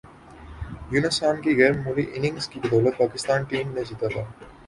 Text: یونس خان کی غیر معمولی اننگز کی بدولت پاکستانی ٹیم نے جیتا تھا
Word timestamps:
یونس 0.93 1.17
خان 1.19 1.35
کی 1.43 1.51
غیر 1.57 1.73
معمولی 1.77 2.05
اننگز 2.15 2.45
کی 2.51 2.57
بدولت 2.59 2.93
پاکستانی 2.97 3.45
ٹیم 3.49 3.67
نے 3.75 3.83
جیتا 3.87 4.07
تھا 4.13 4.23